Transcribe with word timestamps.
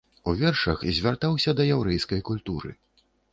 У 0.31 0.33
вершах 0.37 0.81
звяртаўся 0.99 1.55
да 1.59 1.67
яўрэйскай 1.75 2.25
культуры. 2.31 2.75